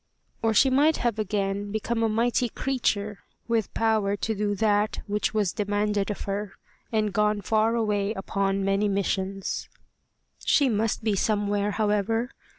Or 0.41 0.51
she 0.51 0.71
might 0.71 0.97
have 0.97 1.19
again 1.19 1.71
become 1.71 2.01
a 2.01 2.09
mighty 2.09 2.49
creature, 2.49 3.19
with 3.47 3.71
power 3.75 4.15
to 4.15 4.33
do 4.33 4.55
that 4.55 4.97
which 5.05 5.35
was 5.35 5.53
demanded 5.53 6.09
of 6.09 6.21
her, 6.21 6.53
and 6.91 7.13
gone 7.13 7.41
far 7.41 7.75
away 7.75 8.11
upon 8.15 8.65
many 8.65 8.87
missions. 8.87 9.69
She 10.43 10.69
must 10.69 11.03
be 11.03 11.15
somewhere, 11.15 11.69
however. 11.69 12.31